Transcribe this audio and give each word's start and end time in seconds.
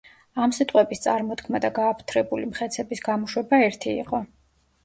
ამ 0.43 0.53
სიტყვების 0.59 1.03
წარმოთქმა 1.03 1.61
და 1.67 1.71
გააფთრებული 1.75 2.49
მხეცების 2.53 3.07
გამოშვება 3.11 3.61
ერთი 3.67 3.95
იყო. 4.07 4.25